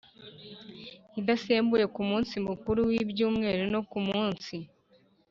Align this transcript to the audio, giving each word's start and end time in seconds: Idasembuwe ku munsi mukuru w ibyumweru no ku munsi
Idasembuwe 1.19 1.85
ku 1.93 2.01
munsi 2.09 2.35
mukuru 2.47 2.79
w 2.89 2.91
ibyumweru 3.03 3.63
no 3.73 3.81
ku 3.89 3.99
munsi 4.07 4.55